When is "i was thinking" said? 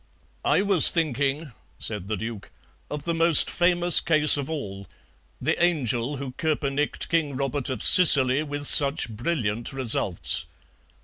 0.43-1.51